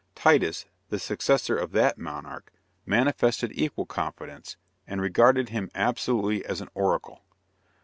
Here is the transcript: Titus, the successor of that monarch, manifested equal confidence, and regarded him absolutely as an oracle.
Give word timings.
Titus, 0.15 0.65
the 0.89 0.97
successor 0.97 1.55
of 1.55 1.73
that 1.73 1.95
monarch, 1.99 2.51
manifested 2.87 3.51
equal 3.53 3.85
confidence, 3.85 4.57
and 4.87 4.99
regarded 4.99 5.49
him 5.49 5.69
absolutely 5.75 6.43
as 6.43 6.59
an 6.59 6.69
oracle. 6.73 7.21